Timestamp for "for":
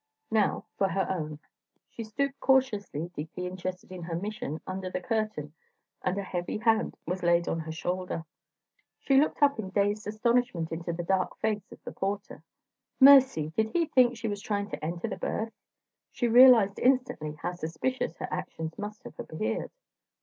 0.79-0.87